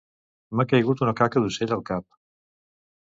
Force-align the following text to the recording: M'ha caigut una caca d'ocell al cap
M'ha 0.61 0.65
caigut 0.71 1.03
una 1.07 1.13
caca 1.21 1.43
d'ocell 1.45 1.77
al 1.77 1.85
cap 1.91 2.09